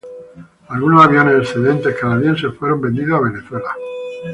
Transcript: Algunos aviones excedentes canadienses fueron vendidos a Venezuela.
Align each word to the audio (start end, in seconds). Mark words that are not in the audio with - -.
Algunos 0.69 1.05
aviones 1.05 1.35
excedentes 1.43 1.95
canadienses 1.95 2.55
fueron 2.57 2.81
vendidos 2.81 3.19
a 3.19 3.23
Venezuela. 3.29 3.69